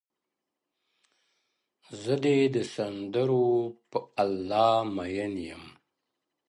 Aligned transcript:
زه 2.01 2.13
دې 2.23 2.37
د 2.55 2.57
سندرو 2.75 3.47
په 3.91 3.99
الله 4.23 4.71
مئين 4.95 5.33
يم; 5.49 5.63